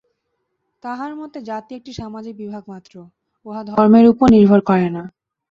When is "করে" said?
4.69-4.87